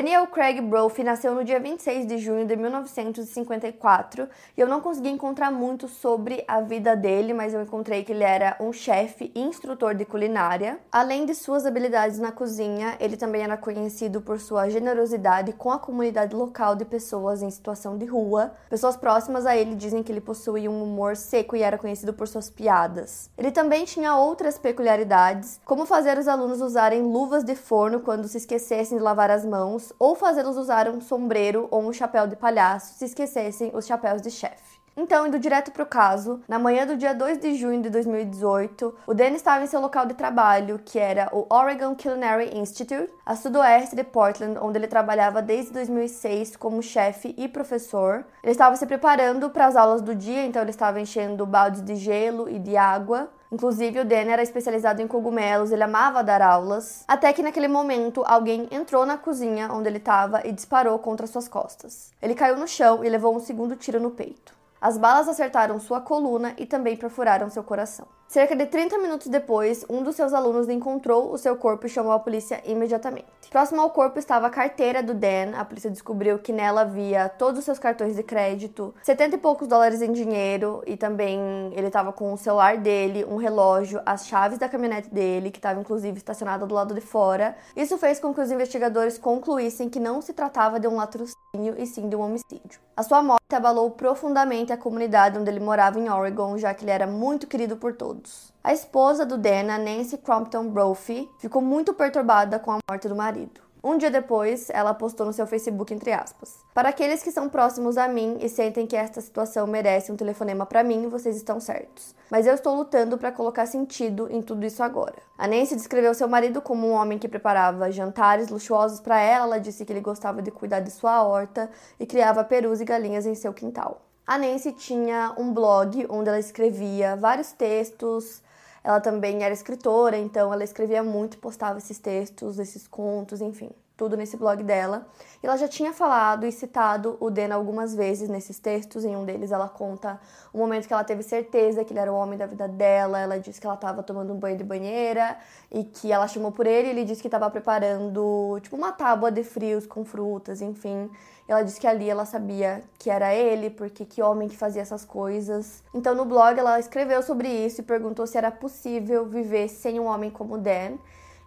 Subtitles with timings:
[0.00, 5.10] Daniel Craig Brophy nasceu no dia 26 de junho de 1954 e eu não consegui
[5.10, 9.40] encontrar muito sobre a vida dele, mas eu encontrei que ele era um chefe e
[9.42, 10.78] instrutor de culinária.
[10.90, 15.78] Além de suas habilidades na cozinha, ele também era conhecido por sua generosidade com a
[15.78, 18.54] comunidade local de pessoas em situação de rua.
[18.70, 22.26] Pessoas próximas a ele dizem que ele possuía um humor seco e era conhecido por
[22.26, 23.28] suas piadas.
[23.36, 28.38] Ele também tinha outras peculiaridades, como fazer os alunos usarem luvas de forno quando se
[28.38, 32.94] esquecessem de lavar as mãos ou fazê-los usar um sombreiro ou um chapéu de palhaço
[32.94, 34.80] se esquecessem os chapéus de chefe.
[34.96, 38.94] Então, indo direto para o caso, na manhã do dia 2 de junho de 2018,
[39.06, 43.36] o Dan estava em seu local de trabalho, que era o Oregon Culinary Institute, a
[43.36, 48.26] sudoeste de Portland, onde ele trabalhava desde 2006 como chefe e professor.
[48.42, 51.94] Ele estava se preparando para as aulas do dia, então ele estava enchendo baldes de
[51.94, 53.30] gelo e de água.
[53.52, 57.04] Inclusive, o Dan era especializado em cogumelos, ele amava dar aulas.
[57.08, 61.48] Até que naquele momento, alguém entrou na cozinha onde ele estava e disparou contra suas
[61.48, 62.12] costas.
[62.22, 64.54] Ele caiu no chão e levou um segundo tiro no peito.
[64.80, 68.06] As balas acertaram sua coluna e também perfuraram seu coração.
[68.30, 72.12] Cerca de 30 minutos depois, um dos seus alunos encontrou o seu corpo e chamou
[72.12, 73.26] a polícia imediatamente.
[73.50, 75.56] Próximo ao corpo estava a carteira do Dan.
[75.56, 79.66] A polícia descobriu que nela havia todos os seus cartões de crédito, 70 e poucos
[79.66, 81.40] dólares em dinheiro e também
[81.72, 85.80] ele estava com o celular dele, um relógio, as chaves da caminhonete dele, que estava
[85.80, 87.56] inclusive estacionada do lado de fora.
[87.74, 91.84] Isso fez com que os investigadores concluíssem que não se tratava de um latrocínio e
[91.84, 92.78] sim de um homicídio.
[92.96, 96.92] A sua morte abalou profundamente a comunidade onde ele morava em Oregon, já que ele
[96.92, 98.19] era muito querido por todos.
[98.62, 103.70] A esposa do Dan, Nancy Crompton Brophy, ficou muito perturbada com a morte do marido.
[103.82, 107.96] Um dia depois, ela postou no seu Facebook entre aspas: Para aqueles que são próximos
[107.96, 112.14] a mim e sentem que esta situação merece um telefonema para mim, vocês estão certos.
[112.30, 115.16] Mas eu estou lutando para colocar sentido em tudo isso agora.
[115.38, 119.40] A Nancy descreveu seu marido como um homem que preparava jantares luxuosos para ela.
[119.40, 123.24] Ela disse que ele gostava de cuidar de sua horta e criava perus e galinhas
[123.24, 124.09] em seu quintal.
[124.26, 128.42] A Nancy tinha um blog onde ela escrevia vários textos.
[128.82, 134.16] Ela também era escritora, então ela escrevia muito, postava esses textos, esses contos, enfim tudo
[134.16, 135.06] nesse blog dela.
[135.42, 139.04] E ela já tinha falado e citado o Dan algumas vezes nesses textos.
[139.04, 140.18] Em um deles, ela conta
[140.54, 143.20] o momento que ela teve certeza que ele era o homem da vida dela.
[143.20, 145.36] Ela disse que ela estava tomando um banho de banheira
[145.70, 146.88] e que ela chamou por ele.
[146.88, 151.10] E ele disse que estava preparando, tipo, uma tábua de frios com frutas, enfim.
[151.46, 155.04] Ela disse que ali ela sabia que era ele, porque que homem que fazia essas
[155.04, 155.82] coisas.
[155.92, 160.06] Então, no blog, ela escreveu sobre isso e perguntou se era possível viver sem um
[160.06, 160.96] homem como Dan.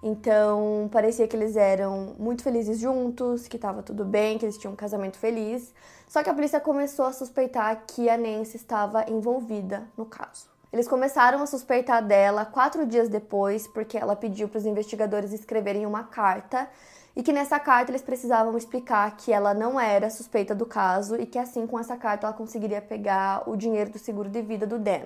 [0.05, 4.73] Então, parecia que eles eram muito felizes juntos, que estava tudo bem, que eles tinham
[4.73, 5.73] um casamento feliz.
[6.09, 10.51] Só que a polícia começou a suspeitar que a Nancy estava envolvida no caso.
[10.73, 15.85] Eles começaram a suspeitar dela quatro dias depois, porque ela pediu para os investigadores escreverem
[15.85, 16.67] uma carta
[17.15, 21.25] e que nessa carta eles precisavam explicar que ela não era suspeita do caso e
[21.25, 24.79] que assim com essa carta ela conseguiria pegar o dinheiro do seguro de vida do
[24.79, 25.03] Dan.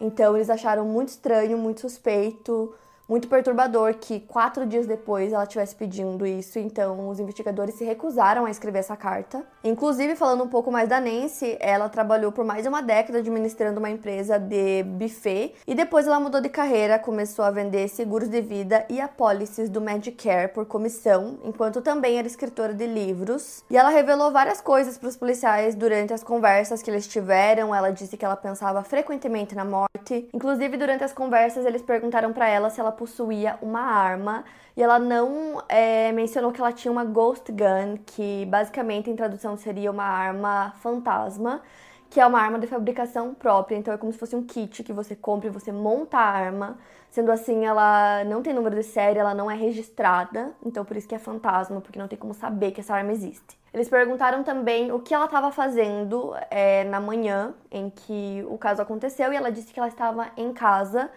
[0.00, 2.74] Então eles acharam muito estranho, muito suspeito,
[3.10, 8.44] muito perturbador que quatro dias depois ela estivesse pedindo isso, então os investigadores se recusaram
[8.44, 9.42] a escrever essa carta.
[9.64, 13.80] Inclusive, falando um pouco mais da Nancy, ela trabalhou por mais de uma década administrando
[13.80, 18.40] uma empresa de buffet e depois ela mudou de carreira, começou a vender seguros de
[18.40, 23.64] vida e apólices do Medicare por comissão, enquanto também era escritora de livros.
[23.68, 27.74] E ela revelou várias coisas para os policiais durante as conversas que eles tiveram.
[27.74, 30.28] Ela disse que ela pensava frequentemente na morte.
[30.32, 34.44] Inclusive, durante as conversas, eles perguntaram para ela se ela possuía uma arma
[34.76, 39.56] e ela não é, mencionou que ela tinha uma ghost gun, que basicamente em tradução
[39.56, 41.62] seria uma arma fantasma,
[42.10, 44.92] que é uma arma de fabricação própria, então é como se fosse um kit que
[44.92, 46.76] você compra e você monta a arma.
[47.10, 51.08] Sendo assim, ela não tem número de série, ela não é registrada, então por isso
[51.08, 53.58] que é fantasma, porque não tem como saber que essa arma existe.
[53.72, 58.82] Eles perguntaram também o que ela estava fazendo é, na manhã em que o caso
[58.82, 61.10] aconteceu e ela disse que ela estava em casa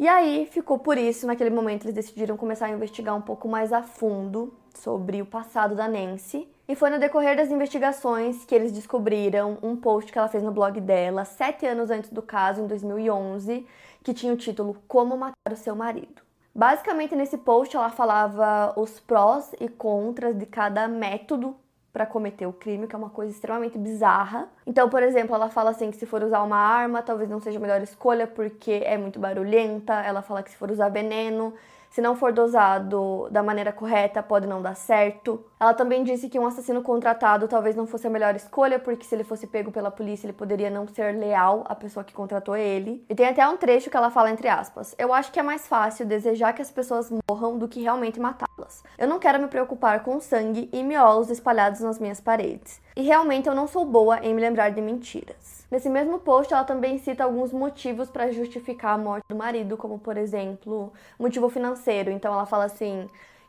[0.00, 3.70] E aí ficou por isso, naquele momento eles decidiram começar a investigar um pouco mais
[3.70, 6.48] a fundo sobre o passado da Nancy.
[6.66, 10.52] E foi no decorrer das investigações que eles descobriram um post que ela fez no
[10.52, 13.66] blog dela, sete anos antes do caso, em 2011,
[14.02, 16.22] que tinha o título Como Matar o Seu Marido.
[16.54, 21.54] Basicamente, nesse post, ela falava os prós e contras de cada método
[21.92, 24.48] para cometer o crime, que é uma coisa extremamente bizarra.
[24.66, 27.58] Então, por exemplo, ela fala assim que se for usar uma arma, talvez não seja
[27.58, 29.94] a melhor escolha porque é muito barulhenta.
[29.94, 31.52] Ela fala que se for usar veneno,
[31.90, 35.44] se não for dosado da maneira correta, pode não dar certo.
[35.60, 39.14] Ela também disse que um assassino contratado talvez não fosse a melhor escolha, porque se
[39.14, 43.04] ele fosse pego pela polícia, ele poderia não ser leal à pessoa que contratou ele.
[43.10, 45.68] E tem até um trecho que ela fala entre aspas: Eu acho que é mais
[45.68, 48.82] fácil desejar que as pessoas morram do que realmente matá-las.
[48.96, 52.80] Eu não quero me preocupar com sangue e miolos espalhados nas minhas paredes.
[52.96, 55.66] E realmente eu não sou boa em me lembrar de mentiras.
[55.70, 59.98] Nesse mesmo post, ela também cita alguns motivos para justificar a morte do marido, como
[59.98, 62.10] por exemplo, motivo financeiro.
[62.10, 63.08] Então ela fala assim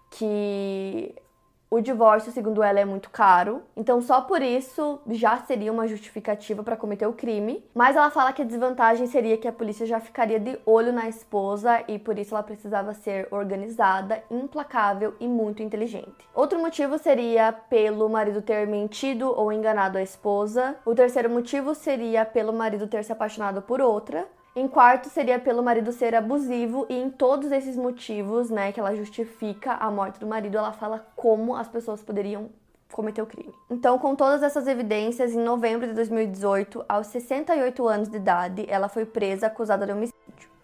[0.10, 1.16] que
[1.73, 6.62] o divórcio, segundo ela, é muito caro, então só por isso já seria uma justificativa
[6.62, 7.63] para cometer o crime.
[7.73, 11.07] Mas ela fala que a desvantagem seria que a polícia já ficaria de olho na
[11.07, 16.27] esposa e por isso ela precisava ser organizada, implacável e muito inteligente.
[16.35, 20.75] Outro motivo seria pelo marido ter mentido ou enganado a esposa.
[20.83, 24.27] O terceiro motivo seria pelo marido ter se apaixonado por outra.
[24.53, 28.94] Em quarto, seria pelo marido ser abusivo, e em todos esses motivos, né, que ela
[28.94, 32.50] justifica a morte do marido, ela fala como as pessoas poderiam
[32.92, 33.53] cometer o crime.
[33.69, 38.89] Então, com todas essas evidências, em novembro de 2018, aos 68 anos de idade, ela
[38.89, 40.20] foi presa acusada de homicídio.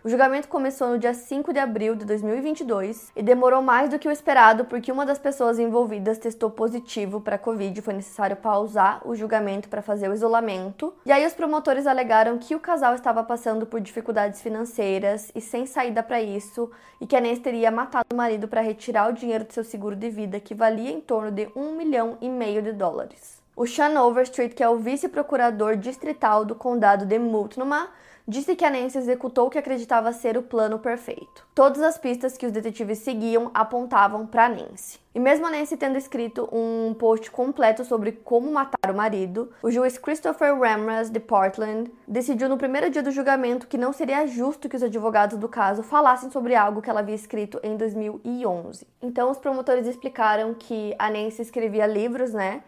[0.07, 4.07] O julgamento começou no dia 5 de abril de 2022 e demorou mais do que
[4.07, 9.05] o esperado porque uma das pessoas envolvidas testou positivo para Covid e foi necessário pausar
[9.05, 10.93] o julgamento para fazer o isolamento.
[11.05, 15.65] E aí os promotores alegaram que o casal estava passando por dificuldades financeiras e sem
[15.65, 16.71] saída para isso
[17.01, 19.93] e que a Nancy teria matado o marido para retirar o dinheiro do seu seguro
[19.97, 23.41] de vida que valia em torno de um milhão e meio de dólares.
[23.57, 27.89] O Sean Overstreet, que é o vice-procurador distrital do condado de Multnomah,
[28.27, 31.47] disse que a Nancy executou o que acreditava ser o plano perfeito.
[31.55, 34.99] Todas as pistas que os detetives seguiam apontavam para Nancy.
[35.15, 39.71] E mesmo a Nancy tendo escrito um post completo sobre como matar o marido, o
[39.71, 44.67] juiz Christopher Ramras de Portland decidiu no primeiro dia do julgamento que não seria justo
[44.67, 48.85] que os advogados do caso falassem sobre algo que ela havia escrito em 2011.
[49.01, 52.61] Então os promotores explicaram que a Nancy escrevia livros, né?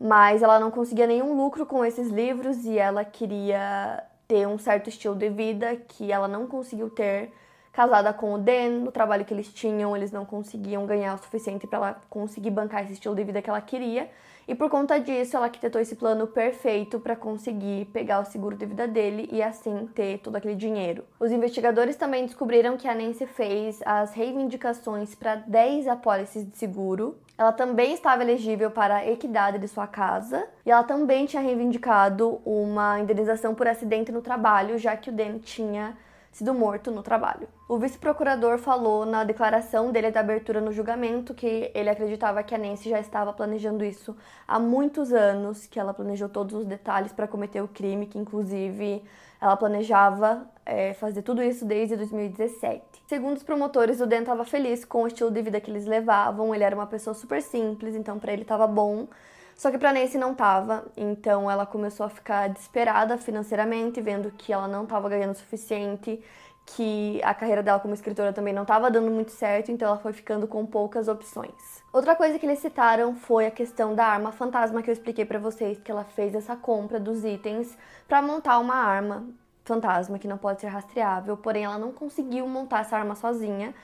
[0.00, 4.88] Mas ela não conseguia nenhum lucro com esses livros e ela queria ter um certo
[4.88, 7.32] estilo de vida que ela não conseguiu ter
[7.72, 11.66] casada com o Dan, no trabalho que eles tinham, eles não conseguiam ganhar o suficiente
[11.66, 14.10] para ela conseguir bancar esse estilo de vida que ela queria.
[14.46, 18.66] E por conta disso, ela arquitetou esse plano perfeito para conseguir pegar o seguro de
[18.66, 21.04] vida dele e assim ter todo aquele dinheiro.
[21.18, 27.16] Os investigadores também descobriram que a Nancy fez as reivindicações para 10 apólices de seguro.
[27.42, 32.40] Ela também estava elegível para a equidade de sua casa e ela também tinha reivindicado
[32.44, 35.98] uma indenização por acidente no trabalho, já que o Dan tinha
[36.30, 37.48] sido morto no trabalho.
[37.68, 42.58] O vice-procurador falou na declaração dele da abertura no julgamento que ele acreditava que a
[42.58, 44.16] Nancy já estava planejando isso
[44.46, 49.02] há muitos anos, que ela planejou todos os detalhes para cometer o crime, que inclusive
[49.40, 52.84] ela planejava é, fazer tudo isso desde 2017.
[53.12, 56.54] Segundo os promotores, o Dan estava feliz com o estilo de vida que eles levavam,
[56.54, 59.06] ele era uma pessoa super simples, então para ele estava bom.
[59.54, 64.50] Só que para Nancy não tava, então ela começou a ficar desesperada financeiramente, vendo que
[64.50, 66.24] ela não estava ganhando o suficiente,
[66.64, 70.14] que a carreira dela como escritora também não estava dando muito certo, então ela foi
[70.14, 71.82] ficando com poucas opções.
[71.92, 75.38] Outra coisa que eles citaram foi a questão da arma fantasma que eu expliquei para
[75.38, 77.76] vocês, que ela fez essa compra dos itens
[78.08, 79.22] para montar uma arma
[79.64, 83.74] fantasma que não pode ser rastreável, porém ela não conseguiu montar essa arma sozinha.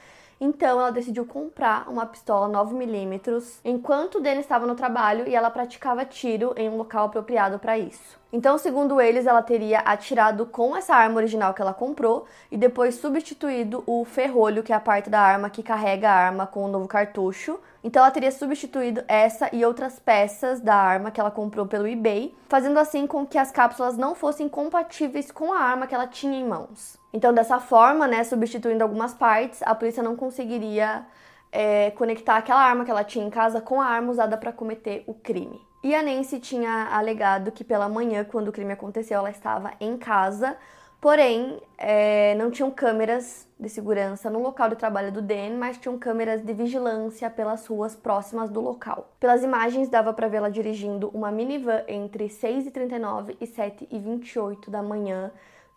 [0.40, 5.50] Então ela decidiu comprar uma pistola 9mm enquanto o Danny estava no trabalho e ela
[5.50, 8.18] praticava tiro em um local apropriado para isso.
[8.30, 12.96] Então, segundo eles, ela teria atirado com essa arma original que ela comprou e depois
[12.96, 16.68] substituído o ferrolho, que é a parte da arma que carrega a arma com o
[16.68, 17.58] novo cartucho.
[17.82, 22.34] Então, ela teria substituído essa e outras peças da arma que ela comprou pelo eBay,
[22.50, 26.38] fazendo assim com que as cápsulas não fossem compatíveis com a arma que ela tinha
[26.38, 26.98] em mãos.
[27.14, 31.06] Então, dessa forma, né, substituindo algumas partes, a polícia não conseguiria
[31.50, 35.02] é, conectar aquela arma que ela tinha em casa com a arma usada para cometer
[35.06, 35.67] o crime.
[35.82, 39.96] E a Nancy tinha alegado que pela manhã, quando o crime aconteceu, ela estava em
[39.96, 40.56] casa,
[41.00, 45.96] porém é, não tinham câmeras de segurança no local de trabalho do Dan, mas tinham
[45.96, 49.12] câmeras de vigilância pelas ruas próximas do local.
[49.20, 55.30] Pelas imagens, dava para vê-la dirigindo uma minivan entre 6h39 e 7h28 da manhã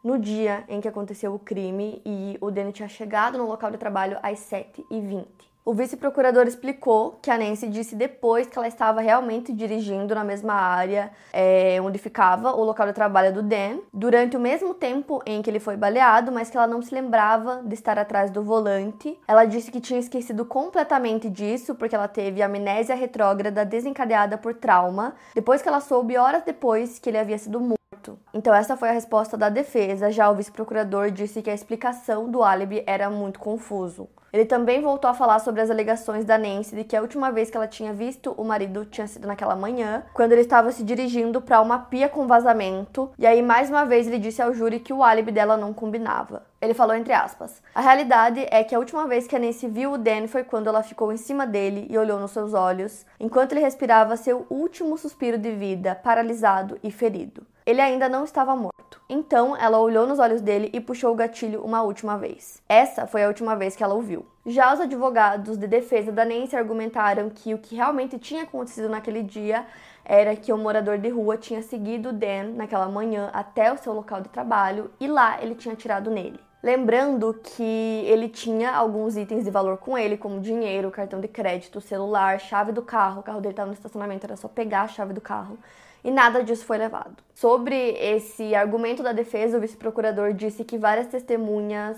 [0.03, 3.77] no dia em que aconteceu o crime e o Danny tinha chegado no local de
[3.77, 5.50] trabalho às 7h20.
[5.63, 10.53] O vice-procurador explicou que a Nancy disse depois que ela estava realmente dirigindo na mesma
[10.56, 15.39] área é, onde ficava o local de trabalho do Dan, durante o mesmo tempo em
[15.39, 19.20] que ele foi baleado, mas que ela não se lembrava de estar atrás do volante.
[19.27, 25.13] Ela disse que tinha esquecido completamente disso porque ela teve amnésia retrógrada desencadeada por trauma,
[25.36, 28.18] depois que ela soube horas depois que ele havia sido morto.
[28.34, 30.12] Então, essa foi a resposta da defesa.
[30.12, 34.10] Já o vice-procurador disse que a explicação do álibi era muito confuso.
[34.33, 37.50] Ele também voltou a falar sobre as alegações da Nancy de que a última vez
[37.50, 41.41] que ela tinha visto o marido tinha sido naquela manhã, quando ele estava se dirigindo
[41.41, 44.93] para uma pia com vazamento, e aí mais uma vez ele disse ao júri que
[44.93, 46.43] o álibi dela não combinava.
[46.61, 49.93] Ele falou entre aspas: A realidade é que a última vez que a Nancy viu
[49.93, 53.51] o Dan foi quando ela ficou em cima dele e olhou nos seus olhos, enquanto
[53.51, 57.45] ele respirava seu último suspiro de vida, paralisado e ferido.
[57.65, 59.01] Ele ainda não estava morto.
[59.08, 62.62] Então ela olhou nos olhos dele e puxou o gatilho uma última vez.
[62.68, 64.25] Essa foi a última vez que ela o viu.
[64.46, 69.22] Já os advogados de defesa da Nancy argumentaram que o que realmente tinha acontecido naquele
[69.22, 69.65] dia
[70.03, 74.22] era que o morador de rua tinha seguido Dan naquela manhã até o seu local
[74.22, 76.39] de trabalho e lá ele tinha atirado nele.
[76.63, 81.82] Lembrando que ele tinha alguns itens de valor com ele, como dinheiro, cartão de crédito,
[81.82, 83.22] celular, chave do carro.
[83.22, 85.58] O carro dele estava no estacionamento, era só pegar a chave do carro
[86.03, 87.15] e nada disso foi levado.
[87.34, 91.98] Sobre esse argumento da defesa, o vice-procurador disse que várias testemunhas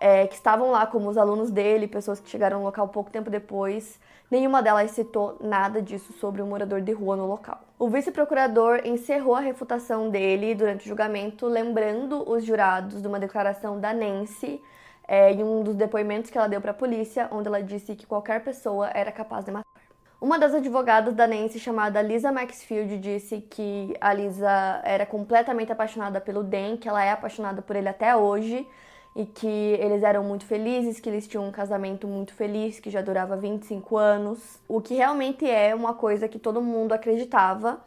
[0.00, 3.30] é, que estavam lá, como os alunos dele, pessoas que chegaram no local pouco tempo
[3.30, 3.98] depois,
[4.30, 7.60] nenhuma delas citou nada disso sobre um morador de rua no local.
[7.78, 13.78] O vice-procurador encerrou a refutação dele durante o julgamento, lembrando os jurados de uma declaração
[13.78, 14.60] da Nancy
[15.06, 18.06] é, em um dos depoimentos que ela deu para a polícia, onde ela disse que
[18.06, 19.77] qualquer pessoa era capaz de matar.
[20.20, 26.20] Uma das advogadas da Nancy, chamada Lisa Maxfield, disse que a Lisa era completamente apaixonada
[26.20, 28.66] pelo Dan, que ela é apaixonada por ele até hoje
[29.14, 33.00] e que eles eram muito felizes, que eles tinham um casamento muito feliz, que já
[33.00, 37.80] durava 25 anos, o que realmente é uma coisa que todo mundo acreditava.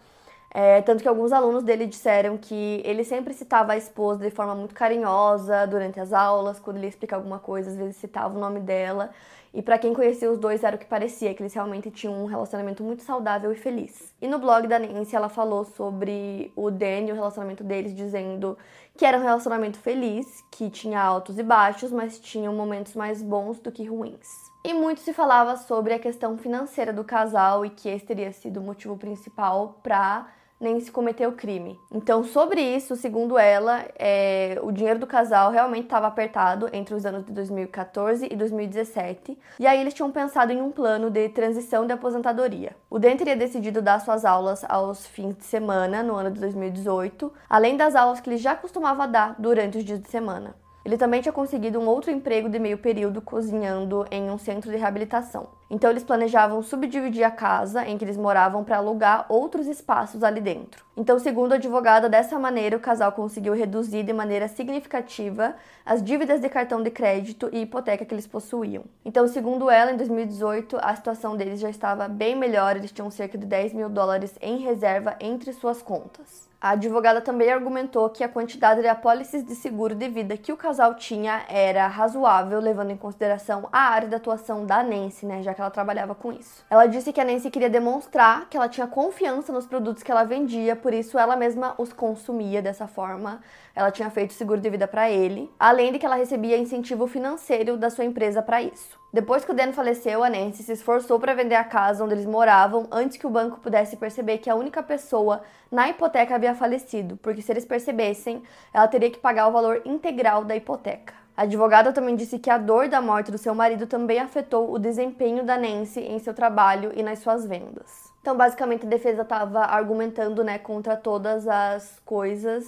[0.53, 4.53] É, tanto que alguns alunos dele disseram que ele sempre citava a esposa de forma
[4.53, 8.39] muito carinhosa durante as aulas, quando ele ia explicar alguma coisa, às vezes citava o
[8.39, 9.11] nome dela.
[9.53, 12.25] E para quem conhecia os dois era o que parecia, que eles realmente tinham um
[12.25, 14.13] relacionamento muito saudável e feliz.
[14.21, 18.57] E no blog da Nancy ela falou sobre o Dan e o relacionamento deles, dizendo
[18.97, 23.59] que era um relacionamento feliz, que tinha altos e baixos, mas tinham momentos mais bons
[23.59, 24.51] do que ruins.
[24.63, 28.59] E muito se falava sobre a questão financeira do casal e que esse teria sido
[28.59, 30.27] o motivo principal para
[30.61, 31.79] nem se cometeu crime.
[31.91, 37.05] Então, sobre isso, segundo ela, é, o dinheiro do casal realmente estava apertado entre os
[37.05, 41.87] anos de 2014 e 2017, e aí eles tinham pensado em um plano de transição
[41.87, 42.75] de aposentadoria.
[42.89, 47.33] O Dan teria decidido dar suas aulas aos fins de semana no ano de 2018,
[47.49, 50.55] além das aulas que ele já costumava dar durante os dias de semana.
[50.83, 54.77] Ele também tinha conseguido um outro emprego de meio período cozinhando em um centro de
[54.77, 55.60] reabilitação.
[55.73, 60.41] Então eles planejavam subdividir a casa em que eles moravam para alugar outros espaços ali
[60.41, 60.83] dentro.
[60.97, 66.41] Então, segundo a advogada, dessa maneira o casal conseguiu reduzir de maneira significativa as dívidas
[66.41, 68.83] de cartão de crédito e hipoteca que eles possuíam.
[69.05, 73.37] Então, segundo ela, em 2018 a situação deles já estava bem melhor, eles tinham cerca
[73.37, 76.51] de 10 mil dólares em reserva entre suas contas.
[76.61, 80.57] A advogada também argumentou que a quantidade de apólices de seguro de vida que o
[80.57, 85.55] casal tinha era razoável, levando em consideração a área de atuação da Nancy, né, já
[85.55, 86.65] que ela trabalhava com isso.
[86.69, 90.23] Ela disse que a Nancy queria demonstrar que ela tinha confiança nos produtos que ela
[90.23, 93.41] vendia, por isso ela mesma os consumia dessa forma.
[93.73, 97.77] Ela tinha feito seguro de vida para ele, além de que ela recebia incentivo financeiro
[97.77, 98.99] da sua empresa para isso.
[99.13, 102.25] Depois que o Dan faleceu, a Nancy se esforçou para vender a casa onde eles
[102.25, 107.17] moravam antes que o banco pudesse perceber que a única pessoa na hipoteca havia falecido,
[107.17, 108.41] porque se eles percebessem,
[108.73, 111.20] ela teria que pagar o valor integral da hipoteca.
[111.41, 114.77] A advogada também disse que a dor da morte do seu marido também afetou o
[114.77, 118.13] desempenho da Nancy em seu trabalho e nas suas vendas.
[118.21, 122.67] Então, basicamente, a defesa estava argumentando né, contra todas as coisas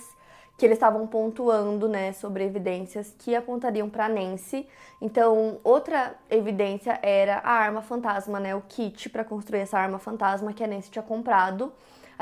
[0.57, 4.67] que eles estavam pontuando, né, sobre evidências que apontariam para Nancy.
[4.99, 10.51] Então, outra evidência era a arma fantasma, né, o kit para construir essa arma fantasma
[10.51, 11.71] que a Nancy tinha comprado.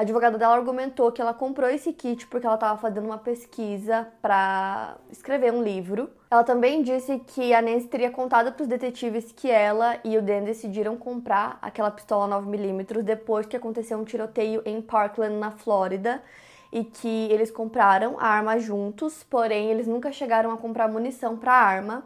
[0.02, 4.08] A advogada dela argumentou que ela comprou esse kit porque ela estava fazendo uma pesquisa
[4.20, 6.10] para escrever um livro.
[6.32, 10.22] Ela também disse que a Nancy teria contado para os detetives que ela e o
[10.24, 16.24] Dan decidiram comprar aquela pistola 9mm depois que aconteceu um tiroteio em Parkland, na Flórida
[16.72, 21.52] e que eles compraram a arma juntos, porém eles nunca chegaram a comprar munição para
[21.52, 22.04] a arma.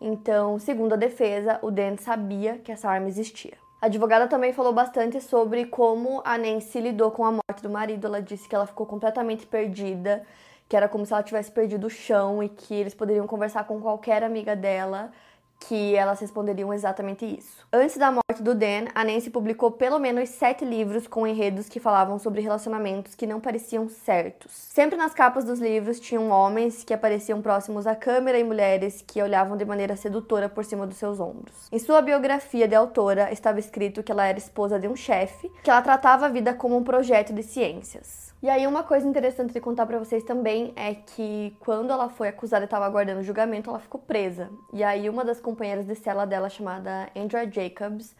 [0.00, 3.65] Então, segundo a defesa, o Dan sabia que essa arma existia.
[3.86, 8.08] A advogada também falou bastante sobre como a Nancy lidou com a morte do marido.
[8.08, 10.24] Ela disse que ela ficou completamente perdida,
[10.68, 13.80] que era como se ela tivesse perdido o chão e que eles poderiam conversar com
[13.80, 15.12] qualquer amiga dela
[15.60, 17.66] que elas responderiam exatamente isso.
[17.72, 21.80] Antes da morte do Dan, a Nancy publicou pelo menos sete livros com enredos que
[21.80, 24.52] falavam sobre relacionamentos que não pareciam certos.
[24.52, 29.22] Sempre nas capas dos livros tinham homens que apareciam próximos à câmera e mulheres que
[29.22, 31.68] olhavam de maneira sedutora por cima dos seus ombros.
[31.72, 35.70] Em sua biografia de autora estava escrito que ela era esposa de um chefe, que
[35.70, 38.26] ela tratava a vida como um projeto de ciências.
[38.42, 42.28] E aí uma coisa interessante de contar para vocês também é que quando ela foi
[42.28, 44.50] acusada e estava aguardando o julgamento, ela ficou presa.
[44.74, 48.16] E aí uma das companheiras de cela dela, chamada Andrea Jacobs,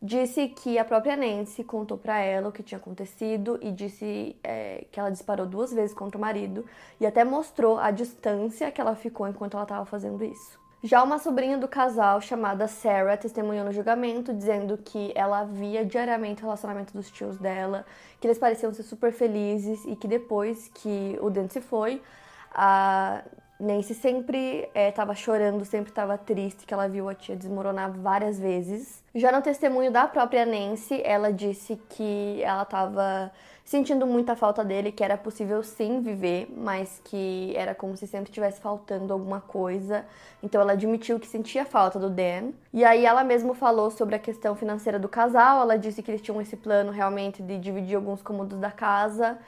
[0.00, 4.86] disse que a própria Nancy contou para ela o que tinha acontecido e disse é,
[4.90, 6.64] que ela disparou duas vezes contra o marido
[6.98, 10.58] e até mostrou a distância que ela ficou enquanto ela estava fazendo isso.
[10.82, 16.40] Já uma sobrinha do casal, chamada Sarah, testemunhou no julgamento, dizendo que ela via diariamente
[16.40, 17.84] o relacionamento dos tios dela,
[18.18, 22.00] que eles pareciam ser super felizes e que depois que o Dan se foi,
[22.54, 23.22] a
[23.60, 28.38] Nancy sempre estava é, chorando, sempre estava triste, que ela viu a tia desmoronar várias
[28.38, 29.02] vezes.
[29.14, 33.30] Já no testemunho da própria Nancy, ela disse que ela estava
[33.64, 38.32] sentindo muita falta dele, que era possível sim viver, mas que era como se sempre
[38.32, 40.04] tivesse faltando alguma coisa.
[40.42, 42.50] Então ela admitiu que sentia falta do Dan.
[42.72, 45.60] E aí ela mesma falou sobre a questão financeira do casal.
[45.60, 49.38] Ela disse que eles tinham esse plano realmente de dividir alguns cômodos da casa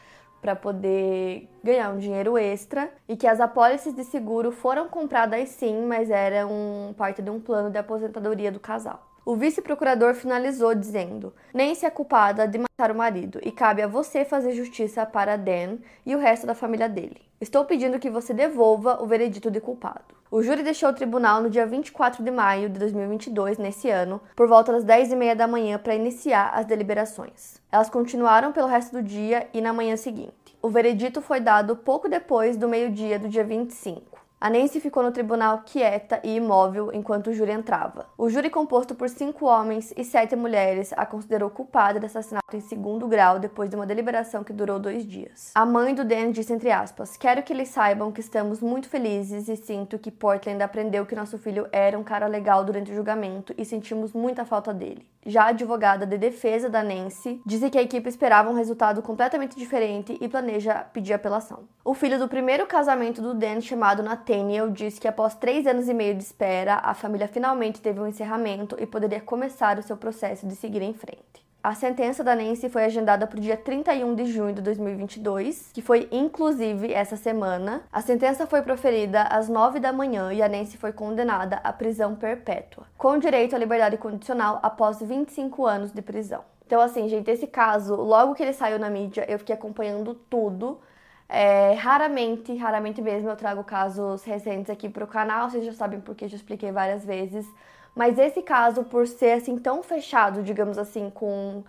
[0.42, 5.86] para poder ganhar um dinheiro extra e que as apólices de seguro foram compradas sim,
[5.86, 9.11] mas eram parte de um plano de aposentadoria do casal.
[9.24, 14.24] O vice-procurador finalizou dizendo: Nancy é culpada de matar o marido e cabe a você
[14.24, 17.22] fazer justiça para Dan e o resto da família dele.
[17.40, 20.16] Estou pedindo que você devolva o veredito de culpado.
[20.28, 24.48] O júri deixou o tribunal no dia 24 de maio de 2022, nesse ano, por
[24.48, 27.60] volta das 10h30 da manhã para iniciar as deliberações.
[27.70, 30.58] Elas continuaram pelo resto do dia e na manhã seguinte.
[30.60, 34.11] O veredito foi dado pouco depois do meio-dia do dia 25.
[34.42, 38.08] A Nancy ficou no tribunal quieta e imóvel enquanto o júri entrava.
[38.18, 42.60] O júri, composto por cinco homens e sete mulheres, a considerou culpada de assassinato em
[42.60, 45.52] segundo grau depois de uma deliberação que durou dois dias.
[45.54, 49.48] A mãe do Dan disse entre aspas: Quero que eles saibam que estamos muito felizes
[49.48, 53.54] e sinto que Portland aprendeu que nosso filho era um cara legal durante o julgamento
[53.56, 55.06] e sentimos muita falta dele.
[55.24, 59.56] Já a advogada de defesa da Nancy disse que a equipe esperava um resultado completamente
[59.56, 61.60] diferente e planeja pedir apelação.
[61.84, 65.94] O filho do primeiro casamento do Dan, chamado Nathaniel, disse que após três anos e
[65.94, 70.46] meio de espera, a família finalmente teve um encerramento e poderia começar o seu processo
[70.46, 71.41] de seguir em frente.
[71.62, 75.80] A sentença da Nancy foi agendada para o dia 31 de junho de 2022, que
[75.80, 77.84] foi inclusive essa semana.
[77.92, 82.16] A sentença foi proferida às 9 da manhã e a Nancy foi condenada à prisão
[82.16, 86.42] perpétua, com direito à liberdade condicional após 25 anos de prisão.
[86.66, 90.80] Então, assim, gente, esse caso, logo que ele saiu na mídia, eu fiquei acompanhando tudo.
[91.28, 96.00] É, raramente, raramente mesmo eu trago casos recentes aqui para o canal, vocês já sabem
[96.00, 97.46] porque já expliquei várias vezes.
[97.94, 101.62] Mas esse caso, por ser assim tão fechado, digamos assim, com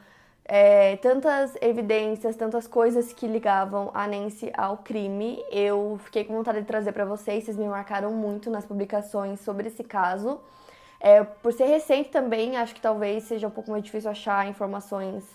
[0.46, 6.62] é, tantas evidências, tantas coisas que ligavam a Nancy ao crime, eu fiquei com vontade
[6.62, 7.44] de trazer para vocês.
[7.44, 10.40] Vocês me marcaram muito nas publicações sobre esse caso.
[11.00, 15.26] É, por ser recente também, acho que talvez seja um pouco mais difícil achar informações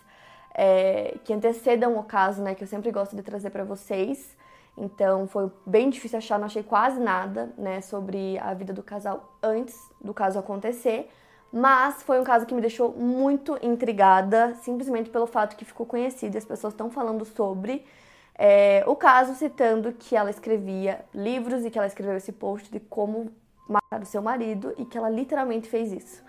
[0.55, 2.55] é, que antecedam o caso, né?
[2.55, 4.37] Que eu sempre gosto de trazer para vocês.
[4.79, 9.37] Então foi bem difícil achar, não achei quase nada, né, sobre a vida do casal
[9.43, 11.11] antes do caso acontecer.
[11.53, 16.35] Mas foi um caso que me deixou muito intrigada, simplesmente pelo fato que ficou conhecido
[16.35, 17.85] e as pessoas estão falando sobre.
[18.35, 22.79] É, o caso citando que ela escrevia livros e que ela escreveu esse post de
[22.79, 23.33] como
[23.69, 26.23] matar o seu marido e que ela literalmente fez isso.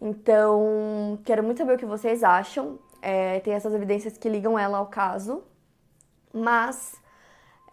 [0.00, 2.78] Então, quero muito saber o que vocês acham.
[3.00, 5.44] É, tem essas evidências que ligam ela ao caso,
[6.32, 7.00] mas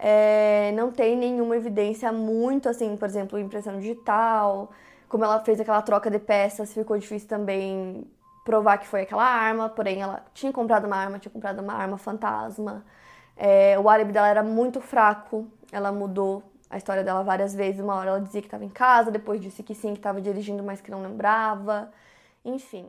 [0.04, 4.72] é, não tem nenhuma evidência muito assim, por exemplo, impressão digital,
[5.08, 8.04] como ela fez aquela troca de peças, ficou difícil também
[8.44, 11.96] provar que foi aquela arma, porém ela tinha comprado uma arma, tinha comprado uma arma
[11.98, 12.84] fantasma.
[13.36, 17.80] É, o álibi dela era muito fraco, ela mudou a história dela várias vezes.
[17.80, 20.64] Uma hora ela dizia que estava em casa, depois disse que sim, que estava dirigindo,
[20.64, 21.92] mas que não lembrava.
[22.44, 22.88] Enfim.